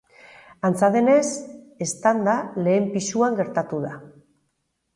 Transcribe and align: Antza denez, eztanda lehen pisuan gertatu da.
Antza 0.69 0.87
denez, 0.95 1.27
eztanda 1.87 2.35
lehen 2.69 2.89
pisuan 2.97 3.39
gertatu 3.43 3.85
da. 3.87 3.95